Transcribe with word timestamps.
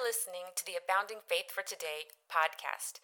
You're 0.00 0.08
listening 0.08 0.54
to 0.56 0.64
the 0.64 0.72
Abounding 0.82 1.18
Faith 1.26 1.50
for 1.50 1.62
Today 1.62 2.08
podcast. 2.30 3.00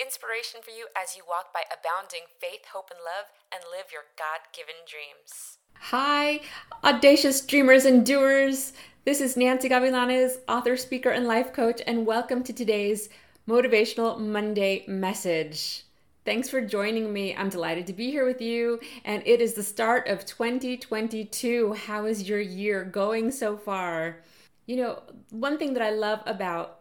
Inspiration 0.00 0.60
for 0.62 0.70
you 0.70 0.86
as 0.96 1.16
you 1.16 1.22
walk 1.28 1.52
by 1.52 1.62
abounding 1.66 2.28
faith, 2.40 2.66
hope, 2.72 2.90
and 2.90 3.00
love 3.00 3.26
and 3.52 3.64
live 3.70 3.86
your 3.92 4.02
God 4.16 4.46
given 4.54 4.74
dreams. 4.86 5.58
Hi, 5.90 6.40
audacious 6.84 7.40
dreamers 7.40 7.84
and 7.84 8.06
doers. 8.06 8.74
This 9.04 9.20
is 9.20 9.36
Nancy 9.36 9.68
Gavilanes, 9.68 10.36
author, 10.46 10.76
speaker, 10.76 11.10
and 11.10 11.26
life 11.26 11.52
coach, 11.52 11.80
and 11.84 12.06
welcome 12.06 12.44
to 12.44 12.52
today's 12.52 13.08
Motivational 13.48 14.20
Monday 14.20 14.84
message. 14.86 15.84
Thanks 16.24 16.48
for 16.48 16.60
joining 16.60 17.12
me. 17.12 17.34
I'm 17.34 17.48
delighted 17.48 17.88
to 17.88 17.92
be 17.92 18.10
here 18.10 18.26
with 18.26 18.40
you, 18.40 18.78
and 19.04 19.22
it 19.26 19.40
is 19.40 19.54
the 19.54 19.64
start 19.64 20.06
of 20.06 20.26
2022. 20.26 21.72
How 21.72 22.06
is 22.06 22.28
your 22.28 22.40
year 22.40 22.84
going 22.84 23.32
so 23.32 23.56
far? 23.56 24.18
You 24.66 24.76
know, 24.76 25.02
one 25.30 25.58
thing 25.58 25.74
that 25.74 25.82
I 25.82 25.90
love 25.90 26.20
about 26.26 26.80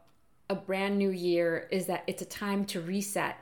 a 0.49 0.55
brand 0.55 0.97
new 0.97 1.11
year 1.11 1.67
is 1.71 1.85
that 1.85 2.03
it's 2.07 2.21
a 2.21 2.25
time 2.25 2.65
to 2.65 2.81
reset. 2.81 3.37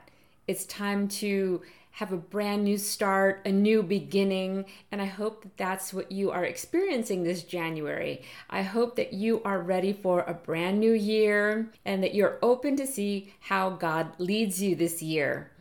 It's 0.46 0.66
time 0.66 1.08
to 1.08 1.62
have 1.92 2.12
a 2.12 2.16
brand 2.16 2.64
new 2.64 2.76
start, 2.76 3.40
a 3.46 3.52
new 3.52 3.82
beginning. 3.82 4.66
And 4.90 5.00
I 5.00 5.06
hope 5.06 5.42
that 5.42 5.56
that's 5.56 5.94
what 5.94 6.10
you 6.10 6.30
are 6.30 6.44
experiencing 6.44 7.22
this 7.22 7.44
January. 7.44 8.22
I 8.50 8.62
hope 8.62 8.96
that 8.96 9.12
you 9.12 9.40
are 9.44 9.60
ready 9.60 9.92
for 9.92 10.22
a 10.22 10.34
brand 10.34 10.80
new 10.80 10.92
year 10.92 11.70
and 11.84 12.02
that 12.02 12.14
you're 12.14 12.38
open 12.42 12.76
to 12.76 12.86
see 12.86 13.32
how 13.40 13.70
God 13.70 14.08
leads 14.18 14.60
you 14.60 14.74
this 14.74 15.00
year. 15.00 15.52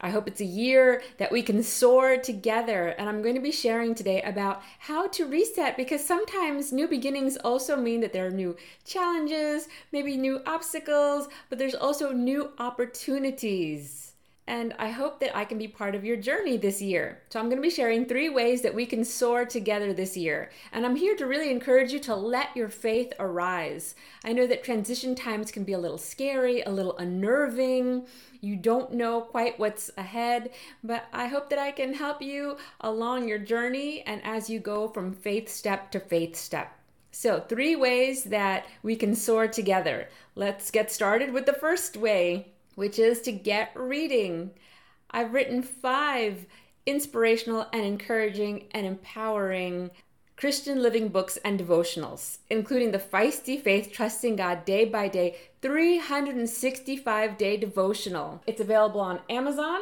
I 0.00 0.10
hope 0.10 0.28
it's 0.28 0.40
a 0.40 0.44
year 0.44 1.02
that 1.18 1.32
we 1.32 1.42
can 1.42 1.62
soar 1.62 2.16
together. 2.16 2.88
And 2.98 3.08
I'm 3.08 3.22
going 3.22 3.34
to 3.34 3.40
be 3.40 3.52
sharing 3.52 3.94
today 3.94 4.22
about 4.22 4.62
how 4.78 5.08
to 5.08 5.26
reset 5.26 5.76
because 5.76 6.04
sometimes 6.04 6.72
new 6.72 6.86
beginnings 6.86 7.36
also 7.38 7.76
mean 7.76 8.00
that 8.00 8.12
there 8.12 8.26
are 8.26 8.30
new 8.30 8.56
challenges, 8.84 9.68
maybe 9.92 10.16
new 10.16 10.40
obstacles, 10.46 11.28
but 11.48 11.58
there's 11.58 11.74
also 11.74 12.12
new 12.12 12.52
opportunities. 12.58 14.07
And 14.48 14.74
I 14.78 14.88
hope 14.88 15.20
that 15.20 15.36
I 15.36 15.44
can 15.44 15.58
be 15.58 15.68
part 15.68 15.94
of 15.94 16.06
your 16.06 16.16
journey 16.16 16.56
this 16.56 16.80
year. 16.80 17.20
So, 17.28 17.38
I'm 17.38 17.50
going 17.50 17.58
to 17.58 17.68
be 17.68 17.68
sharing 17.68 18.06
three 18.06 18.30
ways 18.30 18.62
that 18.62 18.74
we 18.74 18.86
can 18.86 19.04
soar 19.04 19.44
together 19.44 19.92
this 19.92 20.16
year. 20.16 20.50
And 20.72 20.86
I'm 20.86 20.96
here 20.96 21.14
to 21.16 21.26
really 21.26 21.50
encourage 21.50 21.92
you 21.92 21.98
to 22.00 22.16
let 22.16 22.56
your 22.56 22.70
faith 22.70 23.12
arise. 23.18 23.94
I 24.24 24.32
know 24.32 24.46
that 24.46 24.64
transition 24.64 25.14
times 25.14 25.50
can 25.50 25.64
be 25.64 25.74
a 25.74 25.78
little 25.78 25.98
scary, 25.98 26.62
a 26.62 26.70
little 26.70 26.96
unnerving. 26.96 28.06
You 28.40 28.56
don't 28.56 28.94
know 28.94 29.20
quite 29.20 29.58
what's 29.58 29.90
ahead, 29.98 30.52
but 30.82 31.04
I 31.12 31.26
hope 31.26 31.50
that 31.50 31.58
I 31.58 31.70
can 31.70 31.92
help 31.92 32.22
you 32.22 32.56
along 32.80 33.28
your 33.28 33.38
journey 33.38 34.02
and 34.06 34.24
as 34.24 34.48
you 34.48 34.60
go 34.60 34.88
from 34.88 35.12
faith 35.12 35.50
step 35.50 35.90
to 35.90 36.00
faith 36.00 36.36
step. 36.36 36.72
So, 37.10 37.40
three 37.40 37.76
ways 37.76 38.24
that 38.24 38.64
we 38.82 38.96
can 38.96 39.14
soar 39.14 39.46
together. 39.46 40.08
Let's 40.34 40.70
get 40.70 40.90
started 40.90 41.34
with 41.34 41.44
the 41.44 41.52
first 41.52 41.98
way 41.98 42.54
which 42.78 42.96
is 42.96 43.20
to 43.22 43.32
get 43.32 43.72
reading. 43.74 44.52
I've 45.10 45.34
written 45.34 45.62
five 45.62 46.46
inspirational 46.86 47.66
and 47.72 47.84
encouraging 47.84 48.68
and 48.70 48.86
empowering 48.86 49.90
Christian 50.36 50.80
living 50.80 51.08
books 51.08 51.36
and 51.38 51.58
devotionals, 51.58 52.38
including 52.48 52.92
the 52.92 53.00
Feisty 53.00 53.60
Faith 53.60 53.90
Trusting 53.92 54.36
God 54.36 54.64
Day 54.64 54.84
by 54.84 55.08
Day 55.08 55.36
365 55.60 57.36
day 57.36 57.56
devotional. 57.56 58.44
It's 58.46 58.60
available 58.60 59.00
on 59.00 59.22
Amazon 59.28 59.80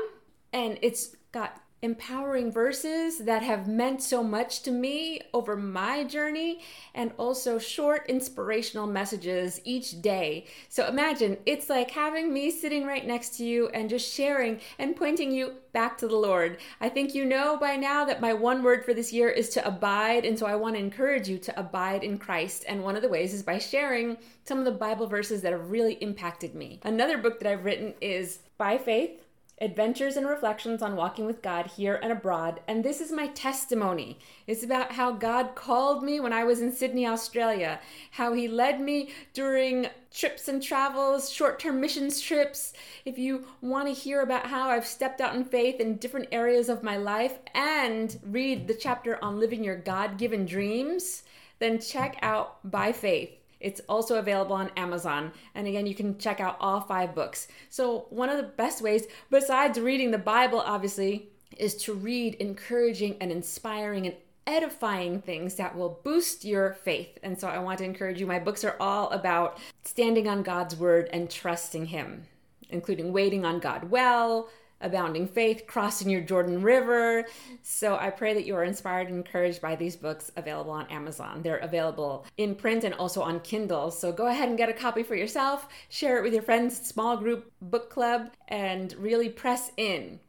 and 0.55 0.79
it's 0.81 1.17
got 1.33 1.61
empowering 1.83 2.51
verses 2.51 3.19
that 3.19 3.43
have 3.43 3.69
meant 3.69 4.03
so 4.03 4.25
much 4.25 4.63
to 4.63 4.71
me 4.71 5.21
over 5.35 5.57
my 5.57 6.03
journey 6.05 6.61
and 6.95 7.13
also 7.19 7.59
short 7.59 8.07
inspirational 8.09 8.87
messages 8.87 9.61
each 9.63 10.01
day. 10.01 10.47
So 10.71 10.87
imagine 10.87 11.37
it's 11.45 11.69
like 11.69 11.91
having 11.91 12.33
me 12.33 12.51
sitting 12.51 12.87
right 12.87 13.07
next 13.07 13.37
to 13.37 13.45
you 13.45 13.69
and 13.69 13.91
just 13.91 14.13
sharing 14.13 14.61
and 14.79 14.97
pointing 14.97 15.33
you 15.33 15.53
back 15.73 15.99
to 15.99 16.09
the 16.09 16.17
Lord. 16.17 16.57
I 16.81 16.89
think 16.89 17.15
you 17.15 17.27
know 17.27 17.59
by 17.59 17.77
now 17.77 18.07
that 18.07 18.23
my 18.23 18.33
one 18.33 18.63
word 18.63 18.83
for 18.83 18.95
this 18.95 19.13
year 19.13 19.29
is 19.29 19.51
to 19.51 19.67
abide. 19.67 20.25
And 20.25 20.39
so 20.39 20.47
I 20.47 20.55
want 20.55 20.77
to 20.77 20.81
encourage 20.81 21.29
you 21.29 21.37
to 21.39 21.61
abide 21.61 22.03
in 22.03 22.17
Christ. 22.17 22.65
And 22.67 22.83
one 22.83 22.97
of 22.97 23.03
the 23.03 23.09
ways 23.09 23.35
is 23.35 23.43
by 23.43 23.59
sharing 23.59 24.17
some 24.45 24.59
of 24.59 24.65
the 24.65 24.73
Bible 24.73 25.07
verses 25.07 25.43
that 25.43 25.53
have 25.53 25.71
really 25.71 25.95
impacted 25.95 26.55
me. 26.55 26.81
Another 26.85 27.19
book 27.19 27.39
that 27.41 27.53
I've 27.53 27.67
written 27.67 27.93
is 28.01 28.39
By 28.57 28.79
Faith 28.79 29.26
adventures 29.59 30.17
and 30.17 30.29
reflections 30.29 30.83
on 30.83 30.97
walking 30.97 31.25
with 31.25 31.41
God 31.41 31.67
here 31.67 31.99
and 32.03 32.13
abroad. 32.13 32.61
And 32.69 32.85
this 32.85 33.01
is 33.01 33.11
my 33.11 33.29
testimony. 33.29 34.19
It's 34.47 34.63
about 34.63 34.93
how 34.93 35.13
God 35.13 35.55
called 35.55 36.03
me 36.03 36.21
when 36.21 36.33
I 36.33 36.45
was 36.45 36.61
in 36.61 36.73
Sydney, 36.73 37.07
Australia, 37.07 37.81
how 38.11 38.35
He 38.35 38.49
led 38.49 38.81
me 38.81 39.11
during 39.33 39.89
trips 40.13 40.49
and 40.49 40.63
travels, 40.63 41.31
short 41.31 41.59
term 41.59 41.81
missions 41.81 42.21
trips. 42.21 42.75
If 43.05 43.19
you 43.19 43.47
want 43.63 43.89
to 43.89 43.95
hear 43.95 44.21
about 44.21 44.47
how 44.47 44.69
I've 44.69 44.87
stepped 44.87 45.21
out 45.21 45.35
in 45.35 45.45
faith 45.45 45.81
in 45.81 45.97
different 45.97 46.29
areas 46.33 46.69
of 46.69 46.83
my 46.83 46.99
life 46.99 47.39
and 47.55 48.19
read 48.25 48.69
the 48.69 48.75
chapter 48.75 49.23
on 49.25 49.41
living 49.41 49.65
your 49.65 49.77
God 49.77 50.19
given 50.19 50.45
dreams, 50.45 51.23
then 51.59 51.81
check 51.81 52.19
out 52.21 52.59
By 52.71 52.93
Faith. 52.93 53.31
It's 53.61 53.81
also 53.89 54.19
available 54.19 54.55
on 54.55 54.71
Amazon. 54.77 55.33
And 55.55 55.67
again, 55.67 55.87
you 55.87 55.95
can 55.95 56.19
check 56.19 56.41
out 56.41 56.57
all 56.61 56.81
five 56.81 57.15
books. 57.15 57.49
So, 57.71 58.07
one 58.11 58.29
of 58.29 58.37
the 58.37 58.43
best 58.43 58.83
ways, 58.83 59.07
besides 59.31 59.81
reading 59.81 60.11
the 60.11 60.19
Bible, 60.19 60.61
obviously, 60.61 61.31
is 61.57 61.75
to 61.77 61.95
read 61.95 62.35
encouraging 62.35 63.17
and 63.21 63.33
inspiring 63.33 64.07
and 64.07 64.17
edifying 64.47 65.21
things 65.23 65.55
that 65.55 65.75
will 65.75 66.01
boost 66.05 66.45
your 66.45 66.75
faith. 66.75 67.19
And 67.23 67.39
so, 67.39 67.49
I 67.49 67.59
want 67.59 67.79
to 67.79 67.85
encourage 67.85 68.21
you. 68.21 68.27
My 68.27 68.39
books 68.39 68.65
are 68.65 68.77
all 68.79 69.11
about 69.11 69.59
standing 69.83 70.29
on 70.29 70.43
God's 70.43 70.77
word 70.77 71.09
and 71.13 71.31
trusting 71.31 71.87
Him, 71.87 72.27
including 72.69 73.13
waiting 73.13 73.45
on 73.45 73.59
God 73.59 73.91
well 73.91 74.49
Abounding 74.81 75.27
Faith, 75.27 75.65
Crossing 75.67 76.11
Your 76.11 76.21
Jordan 76.21 76.63
River. 76.63 77.25
So 77.63 77.97
I 77.97 78.11
pray 78.11 78.35
that 78.35 78.47
you 78.47 78.55
are 78.57 78.65
inspired 78.65 79.09
and 79.09 79.17
encouraged 79.17 79.61
by 79.61 79.77
these 79.77 79.97
books 79.97 80.31
available 80.37 80.73
on 80.73 80.87
Amazon. 80.87 81.43
They're 81.43 81.57
available 81.57 82.27
in 82.37 82.55
print 82.55 82.85
and 82.85 82.95
also 82.95 83.23
on 83.23 83.41
Kindle. 83.41 83.91
So 83.91 84.13
go 84.13 84.27
ahead 84.27 84.49
and 84.49 84.59
get 84.59 84.69
a 84.69 84.75
copy 84.75 85.03
for 85.03 85.15
yourself, 85.15 85.69
share 85.89 86.19
it 86.19 86.23
with 86.23 86.35
your 86.35 86.43
friends, 86.43 86.77
small 86.79 87.17
group 87.17 87.51
book 87.61 87.91
club, 87.91 88.31
and 88.49 88.93
really 88.95 89.29
press 89.29 89.71
in 89.77 90.21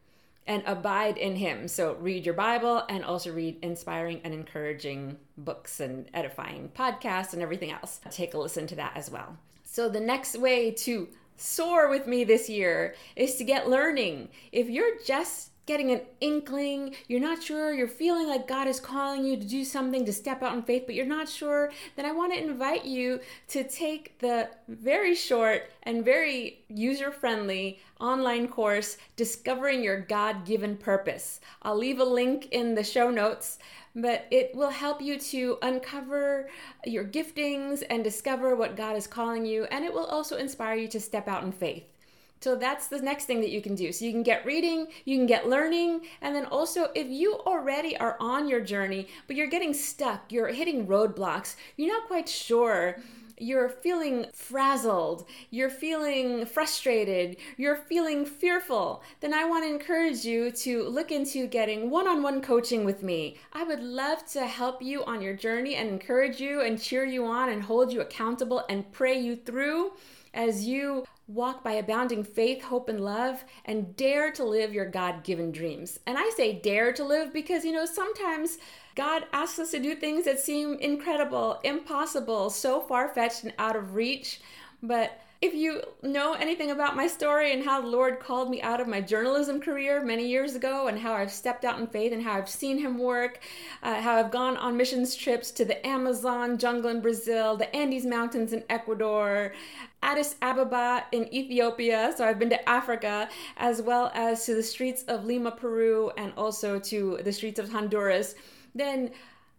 and 0.47 0.63
abide 0.65 1.17
in 1.17 1.35
Him. 1.35 1.67
So 1.67 1.95
read 1.95 2.25
your 2.25 2.33
Bible 2.33 2.83
and 2.89 3.03
also 3.03 3.33
read 3.33 3.57
inspiring 3.61 4.21
and 4.23 4.33
encouraging 4.33 5.17
books 5.37 5.79
and 5.81 6.09
edifying 6.13 6.69
podcasts 6.73 7.33
and 7.33 7.41
everything 7.41 7.71
else. 7.71 7.99
Take 8.09 8.33
a 8.33 8.37
listen 8.37 8.65
to 8.67 8.75
that 8.75 8.93
as 8.95 9.11
well. 9.11 9.37
So 9.65 9.89
the 9.89 9.99
next 9.99 10.37
way 10.37 10.71
to 10.71 11.09
soar 11.37 11.89
with 11.89 12.07
me 12.07 12.23
this 12.23 12.49
year 12.49 12.95
is 13.15 13.35
to 13.35 13.43
get 13.43 13.69
learning. 13.69 14.29
If 14.51 14.69
you're 14.69 14.97
just 15.05 15.51
getting 15.67 15.91
an 15.91 16.01
inkling, 16.21 16.95
you're 17.07 17.19
not 17.19 17.43
sure, 17.43 17.73
you're 17.73 17.87
feeling 17.87 18.27
like 18.27 18.47
God 18.47 18.67
is 18.67 18.79
calling 18.79 19.23
you 19.23 19.37
to 19.37 19.45
do 19.45 19.63
something, 19.63 20.05
to 20.05 20.13
step 20.13 20.41
out 20.41 20.55
in 20.55 20.63
faith, 20.63 20.83
but 20.87 20.95
you're 20.95 21.05
not 21.05 21.29
sure, 21.29 21.71
then 21.95 22.05
I 22.05 22.11
want 22.13 22.33
to 22.33 22.41
invite 22.41 22.85
you 22.85 23.19
to 23.49 23.63
take 23.63 24.17
the 24.19 24.49
very 24.67 25.13
short 25.13 25.69
and 25.83 26.03
very 26.03 26.63
user 26.69 27.11
friendly 27.11 27.79
online 27.99 28.47
course, 28.47 28.97
Discovering 29.15 29.83
Your 29.83 29.99
God 29.99 30.45
Given 30.45 30.77
Purpose. 30.77 31.41
I'll 31.61 31.77
leave 31.77 31.99
a 31.99 32.05
link 32.05 32.47
in 32.51 32.73
the 32.73 32.83
show 32.83 33.11
notes 33.11 33.59
but 33.97 34.27
it 34.29 34.53
will 34.53 34.69
help 34.69 35.01
you 35.01 35.17
to 35.17 35.57
uncover 35.63 36.47
your 36.85 37.03
giftings 37.03 37.81
and 37.89 38.03
discover 38.03 38.55
what 38.55 38.77
God 38.77 38.95
is 38.95 39.07
calling 39.07 39.43
you, 39.43 39.63
and 39.65 39.83
it 39.83 39.91
will 39.91 40.05
also 40.05 40.37
inspire 40.37 40.75
you 40.75 40.87
to 40.89 40.99
step 40.99 41.27
out 41.27 41.43
in 41.43 41.51
faith. 41.51 41.96
So 42.39 42.55
that's 42.55 42.87
the 42.87 43.01
next 43.01 43.25
thing 43.25 43.41
that 43.41 43.49
you 43.49 43.61
can 43.61 43.75
do. 43.75 43.91
So 43.91 44.05
you 44.05 44.11
can 44.11 44.23
get 44.23 44.45
reading, 44.45 44.87
you 45.05 45.17
can 45.17 45.25
get 45.25 45.47
learning, 45.47 46.01
and 46.21 46.35
then 46.35 46.45
also 46.45 46.89
if 46.95 47.07
you 47.07 47.39
already 47.45 47.97
are 47.97 48.17
on 48.19 48.47
your 48.47 48.61
journey, 48.61 49.07
but 49.27 49.35
you're 49.35 49.47
getting 49.47 49.73
stuck, 49.73 50.31
you're 50.31 50.47
hitting 50.47 50.87
roadblocks, 50.87 51.55
you're 51.75 51.93
not 51.93 52.07
quite 52.07 52.29
sure 52.29 52.97
you're 53.39 53.69
feeling 53.69 54.25
frazzled, 54.33 55.27
you're 55.51 55.69
feeling 55.69 56.45
frustrated, 56.45 57.37
you're 57.57 57.75
feeling 57.75 58.25
fearful, 58.25 59.03
then 59.19 59.33
I 59.33 59.45
want 59.45 59.63
to 59.63 59.69
encourage 59.69 60.25
you 60.25 60.51
to 60.51 60.87
look 60.87 61.11
into 61.11 61.45
getting 61.45 61.89
one 61.89 62.07
on 62.07 62.23
one 62.23 62.41
coaching 62.41 62.83
with 62.83 63.03
me. 63.03 63.37
I 63.53 63.63
would 63.63 63.81
love 63.81 64.25
to 64.31 64.45
help 64.47 64.81
you 64.81 65.03
on 65.05 65.21
your 65.21 65.35
journey 65.35 65.75
and 65.75 65.89
encourage 65.89 66.39
you 66.39 66.61
and 66.61 66.81
cheer 66.81 67.05
you 67.05 67.25
on 67.25 67.49
and 67.49 67.61
hold 67.61 67.93
you 67.93 68.01
accountable 68.01 68.63
and 68.69 68.91
pray 68.91 69.19
you 69.19 69.35
through 69.35 69.91
as 70.37 70.65
you 70.65 71.03
walk 71.27 71.63
by 71.63 71.73
abounding 71.73 72.23
faith, 72.23 72.63
hope, 72.63 72.87
and 72.87 73.03
love, 73.03 73.43
and 73.65 73.97
dare 73.97 74.31
to 74.31 74.45
live 74.45 74.73
your 74.73 74.85
God 74.89 75.23
given 75.23 75.51
dreams. 75.51 75.99
And 76.05 76.17
I 76.17 76.31
say 76.37 76.53
dare 76.53 76.93
to 76.93 77.03
live 77.03 77.33
because, 77.33 77.65
you 77.65 77.73
know, 77.73 77.85
sometimes 77.85 78.59
God 78.95 79.25
asks 79.33 79.59
us 79.59 79.71
to 79.71 79.79
do 79.79 79.95
things 79.95 80.23
that 80.23 80.39
seem 80.39 80.75
incredible, 80.75 81.59
impossible, 81.63 82.49
so 82.49 82.79
far 82.79 83.09
fetched 83.09 83.43
and 83.43 83.53
out 83.57 83.75
of 83.75 83.95
reach. 83.95 84.39
But 84.81 85.19
If 85.39 85.53
you 85.53 85.83
know 86.01 86.33
anything 86.33 86.71
about 86.71 86.95
my 86.95 87.05
story 87.05 87.53
and 87.53 87.63
how 87.63 87.79
the 87.79 87.87
Lord 87.87 88.19
called 88.19 88.49
me 88.49 88.59
out 88.63 88.81
of 88.81 88.87
my 88.87 89.01
journalism 89.01 89.61
career 89.61 90.03
many 90.03 90.27
years 90.27 90.55
ago, 90.55 90.87
and 90.87 90.97
how 90.97 91.13
I've 91.13 91.31
stepped 91.31 91.63
out 91.63 91.79
in 91.79 91.85
faith 91.85 92.11
and 92.11 92.23
how 92.23 92.33
I've 92.33 92.49
seen 92.49 92.79
Him 92.79 92.97
work, 92.97 93.39
uh, 93.83 94.01
how 94.01 94.15
I've 94.15 94.31
gone 94.31 94.57
on 94.57 94.75
missions 94.75 95.15
trips 95.15 95.51
to 95.51 95.65
the 95.65 95.85
Amazon 95.85 96.57
jungle 96.57 96.89
in 96.89 97.01
Brazil, 97.01 97.55
the 97.55 97.73
Andes 97.75 98.03
Mountains 98.03 98.51
in 98.51 98.63
Ecuador, 98.67 99.53
Addis 100.01 100.35
Ababa 100.41 101.05
in 101.11 101.31
Ethiopia, 101.31 102.13
so 102.17 102.25
I've 102.25 102.39
been 102.39 102.49
to 102.49 102.69
Africa, 102.69 103.29
as 103.57 103.79
well 103.79 104.11
as 104.15 104.43
to 104.47 104.55
the 104.55 104.63
streets 104.63 105.03
of 105.03 105.25
Lima, 105.25 105.51
Peru, 105.51 106.09
and 106.17 106.33
also 106.35 106.79
to 106.79 107.19
the 107.23 107.31
streets 107.31 107.59
of 107.59 107.71
Honduras, 107.71 108.33
then 108.73 109.11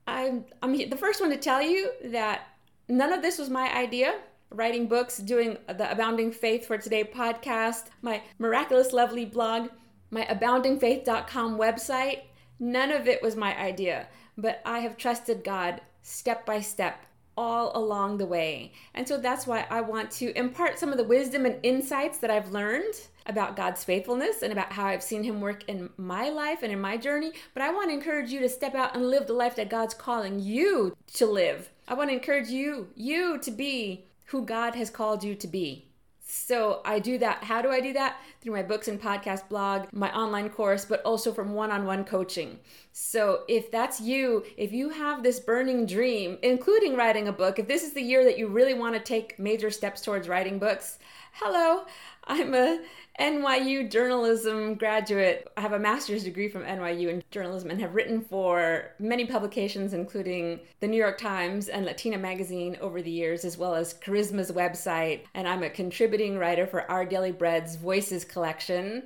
I'm, 0.08 0.44
I'm 0.60 0.76
the 0.76 0.96
first 0.96 1.20
one 1.20 1.30
to 1.30 1.36
tell 1.36 1.62
you 1.62 1.90
that 2.06 2.48
none 2.88 3.12
of 3.12 3.22
this 3.22 3.38
was 3.38 3.48
my 3.48 3.72
idea 3.76 4.14
writing 4.50 4.86
books, 4.86 5.18
doing 5.18 5.58
the 5.66 5.90
Abounding 5.90 6.32
Faith 6.32 6.66
for 6.66 6.78
Today 6.78 7.04
podcast, 7.04 7.86
my 8.02 8.22
Miraculous 8.38 8.92
Lovely 8.92 9.24
blog, 9.24 9.68
my 10.10 10.24
aboundingfaith.com 10.24 11.58
website. 11.58 12.22
None 12.58 12.90
of 12.90 13.06
it 13.06 13.22
was 13.22 13.36
my 13.36 13.56
idea, 13.58 14.08
but 14.36 14.60
I 14.64 14.80
have 14.80 14.96
trusted 14.96 15.44
God 15.44 15.80
step 16.02 16.46
by 16.46 16.60
step 16.60 17.04
all 17.36 17.70
along 17.76 18.18
the 18.18 18.26
way. 18.26 18.72
And 18.94 19.06
so 19.06 19.16
that's 19.16 19.46
why 19.46 19.64
I 19.70 19.80
want 19.80 20.10
to 20.12 20.36
impart 20.36 20.78
some 20.78 20.90
of 20.90 20.98
the 20.98 21.04
wisdom 21.04 21.46
and 21.46 21.60
insights 21.62 22.18
that 22.18 22.32
I've 22.32 22.50
learned 22.50 22.94
about 23.26 23.54
God's 23.54 23.84
faithfulness 23.84 24.42
and 24.42 24.52
about 24.52 24.72
how 24.72 24.86
I've 24.86 25.02
seen 25.02 25.22
Him 25.22 25.40
work 25.40 25.62
in 25.68 25.90
my 25.98 26.30
life 26.30 26.62
and 26.62 26.72
in 26.72 26.80
my 26.80 26.96
journey. 26.96 27.32
But 27.54 27.62
I 27.62 27.70
want 27.72 27.90
to 27.90 27.94
encourage 27.94 28.30
you 28.30 28.40
to 28.40 28.48
step 28.48 28.74
out 28.74 28.96
and 28.96 29.08
live 29.08 29.26
the 29.26 29.34
life 29.34 29.54
that 29.56 29.70
God's 29.70 29.94
calling 29.94 30.40
you 30.40 30.96
to 31.14 31.26
live. 31.26 31.70
I 31.86 31.94
want 31.94 32.10
to 32.10 32.14
encourage 32.14 32.48
you, 32.48 32.88
you 32.96 33.38
to 33.38 33.50
be 33.50 34.06
who 34.28 34.44
God 34.44 34.74
has 34.74 34.90
called 34.90 35.24
you 35.24 35.34
to 35.34 35.46
be. 35.46 35.88
So 36.30 36.82
I 36.84 36.98
do 36.98 37.16
that. 37.18 37.44
How 37.44 37.62
do 37.62 37.70
I 37.70 37.80
do 37.80 37.94
that? 37.94 38.20
Through 38.42 38.52
my 38.52 38.62
books 38.62 38.86
and 38.86 39.00
podcast 39.00 39.48
blog, 39.48 39.88
my 39.92 40.14
online 40.14 40.50
course, 40.50 40.84
but 40.84 41.00
also 41.02 41.32
from 41.32 41.54
one 41.54 41.70
on 41.70 41.86
one 41.86 42.04
coaching. 42.04 42.58
So 42.92 43.44
if 43.48 43.70
that's 43.70 43.98
you, 43.98 44.44
if 44.58 44.70
you 44.70 44.90
have 44.90 45.22
this 45.22 45.40
burning 45.40 45.86
dream, 45.86 46.36
including 46.42 46.96
writing 46.96 47.28
a 47.28 47.32
book, 47.32 47.58
if 47.58 47.66
this 47.66 47.82
is 47.82 47.94
the 47.94 48.02
year 48.02 48.24
that 48.24 48.36
you 48.36 48.48
really 48.48 48.74
want 48.74 48.94
to 48.94 49.00
take 49.00 49.38
major 49.38 49.70
steps 49.70 50.02
towards 50.02 50.28
writing 50.28 50.58
books, 50.58 50.98
hello, 51.32 51.84
I'm 52.24 52.54
a 52.54 52.82
NYU 53.20 53.90
journalism 53.90 54.74
graduate. 54.74 55.48
I 55.56 55.60
have 55.60 55.72
a 55.72 55.78
master's 55.78 56.24
degree 56.24 56.48
from 56.48 56.64
NYU 56.64 57.08
in 57.08 57.22
journalism 57.30 57.70
and 57.70 57.80
have 57.80 57.94
written 57.94 58.20
for 58.20 58.92
many 58.98 59.24
publications, 59.24 59.92
including 59.92 60.60
the 60.80 60.88
New 60.88 60.96
York 60.96 61.18
Times 61.18 61.68
and 61.68 61.84
Latina 61.84 62.18
Magazine 62.18 62.76
over 62.80 63.02
the 63.02 63.10
years, 63.10 63.44
as 63.44 63.56
well 63.56 63.74
as 63.74 63.94
Charisma's 63.94 64.52
website. 64.52 65.22
And 65.34 65.46
I'm 65.46 65.62
a 65.62 65.70
contributing 65.70 66.38
writer 66.38 66.66
for 66.66 66.90
Our 66.90 67.04
Daily 67.04 67.32
Bread's 67.32 67.76
Voices 67.76 68.24
collection. 68.24 69.04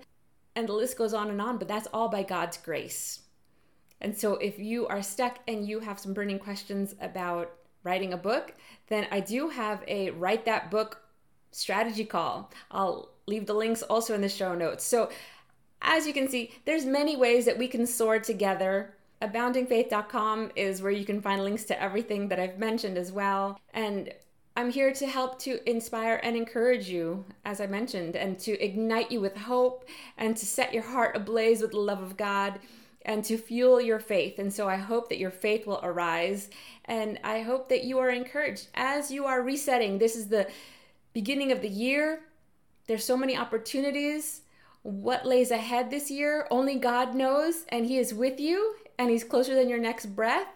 And 0.55 0.69
the 0.69 0.75
list 0.75 0.99
goes 0.99 1.15
on 1.15 1.31
and 1.31 1.41
on, 1.41 1.59
but 1.59 1.69
that's 1.69 1.89
all 1.93 2.09
by 2.09 2.23
God's 2.23 2.57
grace. 2.57 3.21
And 4.01 4.17
so 4.17 4.35
if 4.35 4.59
you 4.59 4.87
are 4.89 5.03
stuck 5.03 5.39
and 5.47 5.67
you 5.67 5.81
have 5.81 5.99
some 5.99 6.13
burning 6.13 6.39
questions 6.39 6.95
about 7.01 7.53
writing 7.85 8.13
a 8.13 8.17
book, 8.17 8.55
then 8.89 9.07
I 9.11 9.21
do 9.21 9.49
have 9.49 9.83
a 9.89 10.11
Write 10.11 10.45
That 10.45 10.71
Book 10.71 11.02
strategy 11.53 12.05
call. 12.05 12.51
I'll 12.71 13.11
leave 13.27 13.47
the 13.47 13.55
links 13.55 13.83
also 13.83 14.15
in 14.15 14.21
the 14.21 14.29
show 14.29 14.55
notes. 14.55 14.85
So 14.85 15.11
as 15.81 16.07
you 16.07 16.13
can 16.13 16.29
see, 16.29 16.53
there's 16.65 16.85
many 16.85 17.17
ways 17.17 17.45
that 17.45 17.59
we 17.59 17.69
can 17.69 17.87
soar 17.87 18.19
together. 18.19 18.95
Aboundingfaith.com 19.21 20.53
is 20.57 20.83
where 20.83 20.93
you 20.93 21.05
can 21.05 21.21
find 21.21 21.45
links 21.45 21.65
to 21.65 21.81
everything 21.81 22.29
that 22.29 22.41
I've 22.41 22.59
mentioned 22.59 22.99
as 22.99 23.13
well. 23.13 23.61
And 23.73 24.13
I'm 24.57 24.71
here 24.71 24.93
to 24.93 25.07
help 25.07 25.39
to 25.41 25.69
inspire 25.69 26.21
and 26.23 26.37
encourage 26.37 26.89
you, 26.89 27.25
as 27.45 27.61
I 27.61 27.67
mentioned, 27.67 28.17
and 28.17 28.39
to 28.41 28.53
ignite 28.63 29.11
you 29.11 29.21
with 29.21 29.37
hope 29.37 29.89
and 30.19 30.37
to 30.37 30.45
set 30.45 30.75
your 30.75 30.83
heart 30.83 31.17
ablaze 31.17 31.63
with 31.63 31.71
the 31.71 31.79
love 31.79 32.03
of 32.03 32.17
God 32.17 32.61
and 33.05 33.25
to 33.25 33.39
fuel 33.39 33.81
your 33.81 33.99
faith. 33.99 34.39
And 34.39 34.53
so 34.53 34.69
I 34.69 34.77
hope 34.77 35.09
that 35.09 35.19
your 35.19 35.31
faith 35.31 35.67
will 35.67 35.81
arise 35.83 36.51
and 36.85 37.19
I 37.25 37.41
hope 37.41 37.69
that 37.71 37.85
you 37.85 37.99
are 37.99 38.11
encouraged 38.11 38.69
as 38.75 39.11
you 39.11 39.25
are 39.25 39.43
resetting. 39.43 39.99
This 39.99 40.17
is 40.17 40.29
the 40.29 40.49
beginning 41.12 41.53
of 41.53 41.62
the 41.62 41.69
year. 41.69 42.20
There's 42.87 43.05
so 43.05 43.17
many 43.17 43.37
opportunities. 43.37 44.43
What 44.82 45.26
lays 45.26 45.50
ahead 45.50 45.91
this 45.91 46.11
year, 46.11 46.47
only 46.50 46.76
God 46.76 47.14
knows, 47.14 47.64
and 47.69 47.87
He 47.87 47.99
is 47.99 48.12
with 48.12 48.41
you, 48.41 48.75
and 48.99 49.11
He's 49.11 49.25
closer 49.25 49.55
than 49.55 49.69
your 49.69 49.79
next 49.79 50.06
breath. 50.06 50.49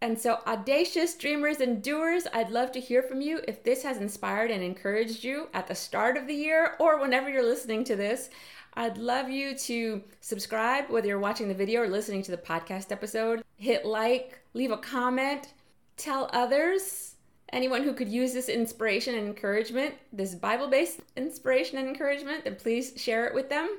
And 0.00 0.18
so, 0.18 0.40
audacious 0.46 1.14
dreamers 1.14 1.60
and 1.60 1.82
doers, 1.82 2.26
I'd 2.32 2.50
love 2.50 2.72
to 2.72 2.80
hear 2.80 3.02
from 3.02 3.20
you 3.20 3.40
if 3.46 3.62
this 3.62 3.82
has 3.84 3.98
inspired 3.98 4.50
and 4.50 4.62
encouraged 4.62 5.22
you 5.22 5.48
at 5.54 5.68
the 5.68 5.74
start 5.74 6.16
of 6.16 6.26
the 6.26 6.34
year 6.34 6.74
or 6.80 7.00
whenever 7.00 7.30
you're 7.30 7.44
listening 7.44 7.84
to 7.84 7.94
this. 7.94 8.30
I'd 8.74 8.96
love 8.96 9.28
you 9.28 9.54
to 9.54 10.02
subscribe, 10.20 10.88
whether 10.88 11.06
you're 11.06 11.18
watching 11.18 11.46
the 11.46 11.54
video 11.54 11.82
or 11.82 11.88
listening 11.88 12.22
to 12.22 12.30
the 12.30 12.38
podcast 12.38 12.90
episode. 12.90 13.44
Hit 13.58 13.84
like, 13.84 14.40
leave 14.54 14.70
a 14.70 14.78
comment, 14.78 15.52
tell 15.96 16.30
others 16.32 17.16
anyone 17.52 17.82
who 17.82 17.92
could 17.92 18.08
use 18.08 18.32
this 18.32 18.48
inspiration 18.48 19.14
and 19.14 19.26
encouragement, 19.26 19.94
this 20.12 20.34
Bible 20.34 20.68
based 20.68 21.00
inspiration 21.16 21.78
and 21.78 21.88
encouragement, 21.88 22.44
then 22.44 22.56
please 22.56 22.94
share 22.96 23.26
it 23.26 23.34
with 23.34 23.48
them. 23.48 23.78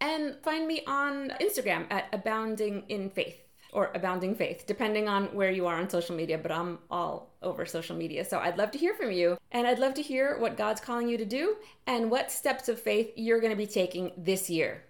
And 0.00 0.36
find 0.42 0.66
me 0.66 0.82
on 0.86 1.30
Instagram 1.40 1.86
at 1.90 2.08
Abounding 2.12 2.84
in 2.88 3.08
Faith 3.08 3.40
or 3.72 3.90
Abounding 3.94 4.34
Faith, 4.34 4.64
depending 4.66 5.08
on 5.08 5.26
where 5.34 5.50
you 5.50 5.66
are 5.66 5.76
on 5.76 5.88
social 5.88 6.14
media, 6.14 6.38
but 6.38 6.52
I'm 6.52 6.78
all 6.90 7.34
over 7.42 7.64
social 7.64 7.96
media. 7.96 8.24
So 8.24 8.38
I'd 8.38 8.58
love 8.58 8.70
to 8.72 8.78
hear 8.78 8.94
from 8.94 9.10
you. 9.10 9.36
And 9.50 9.66
I'd 9.66 9.78
love 9.78 9.94
to 9.94 10.02
hear 10.02 10.38
what 10.38 10.56
God's 10.56 10.80
calling 10.80 11.08
you 11.08 11.16
to 11.16 11.24
do 11.24 11.56
and 11.86 12.10
what 12.10 12.30
steps 12.30 12.68
of 12.68 12.80
faith 12.80 13.12
you're 13.16 13.40
going 13.40 13.52
to 13.52 13.56
be 13.56 13.66
taking 13.66 14.12
this 14.16 14.50
year. 14.50 14.84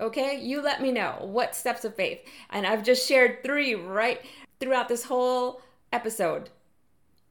Okay, 0.00 0.40
you 0.40 0.60
let 0.60 0.82
me 0.82 0.92
know 0.92 1.18
what 1.20 1.54
steps 1.54 1.84
of 1.84 1.94
faith. 1.94 2.20
And 2.50 2.66
I've 2.66 2.82
just 2.82 3.06
shared 3.06 3.42
three 3.42 3.74
right 3.74 4.20
throughout 4.60 4.88
this 4.88 5.04
whole 5.04 5.62
episode 5.92 6.50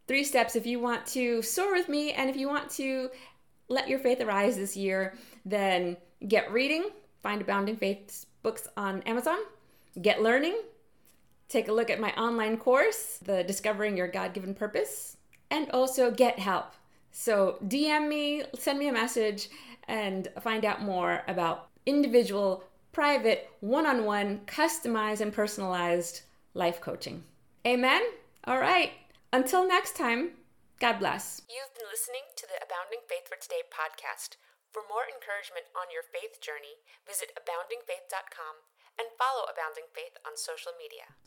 three 0.07 0.23
steps 0.23 0.55
if 0.55 0.65
you 0.65 0.79
want 0.79 1.05
to 1.07 1.41
soar 1.41 1.73
with 1.73 1.89
me 1.89 2.13
and 2.13 2.29
if 2.29 2.35
you 2.35 2.47
want 2.47 2.69
to 2.71 3.09
let 3.67 3.87
your 3.87 3.99
faith 3.99 4.21
arise 4.21 4.57
this 4.57 4.77
year, 4.77 5.15
then 5.45 5.97
get 6.27 6.51
reading, 6.51 6.89
find 7.23 7.41
Abounding 7.41 7.77
Faith 7.77 8.25
books 8.43 8.67
on 8.77 9.01
Amazon, 9.03 9.39
get 10.01 10.21
learning, 10.21 10.59
take 11.49 11.67
a 11.67 11.73
look 11.73 11.89
at 11.89 11.99
my 11.99 12.11
online 12.13 12.57
course, 12.57 13.19
the 13.23 13.43
Discovering 13.43 13.97
Your 13.97 14.07
God 14.07 14.33
Given 14.33 14.53
Purpose, 14.53 15.17
and 15.49 15.69
also 15.71 16.11
get 16.11 16.37
help. 16.39 16.73
So 17.11 17.57
DM 17.65 18.07
me, 18.07 18.43
send 18.55 18.77
me 18.77 18.87
a 18.87 18.93
message, 18.93 19.49
and 19.87 20.27
find 20.41 20.65
out 20.65 20.81
more 20.81 21.23
about 21.27 21.69
individual, 21.85 22.63
private, 22.91 23.49
one 23.61 23.85
on 23.85 24.05
one, 24.05 24.41
customized, 24.45 25.21
and 25.21 25.31
personalized 25.31 26.21
life 26.53 26.81
coaching. 26.81 27.23
Amen? 27.65 28.01
All 28.45 28.59
right. 28.59 28.91
Until 29.35 29.67
next 29.67 29.99
time, 29.99 30.39
God 30.79 31.03
bless. 31.03 31.43
You've 31.51 31.75
been 31.75 31.91
listening 31.91 32.23
to 32.39 32.47
the 32.47 32.55
Abounding 32.63 33.03
Faith 33.03 33.27
for 33.27 33.35
Today 33.35 33.67
podcast. 33.67 34.39
For 34.71 34.87
more 34.87 35.03
encouragement 35.11 35.67
on 35.75 35.91
your 35.91 36.07
faith 36.07 36.39
journey, 36.39 36.79
visit 37.03 37.35
aboundingfaith.com 37.35 38.63
and 38.95 39.11
follow 39.19 39.43
Abounding 39.43 39.91
Faith 39.91 40.15
on 40.23 40.39
social 40.39 40.71
media. 40.79 41.19